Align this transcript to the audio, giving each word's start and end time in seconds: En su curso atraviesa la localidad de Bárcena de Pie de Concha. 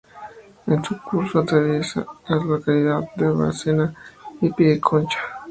En 0.65 0.83
su 0.83 0.99
curso 0.99 1.37
atraviesa 1.41 2.07
la 2.27 2.37
localidad 2.37 3.01
de 3.17 3.27
Bárcena 3.29 3.93
de 4.41 4.49
Pie 4.51 4.69
de 4.69 4.79
Concha. 4.81 5.19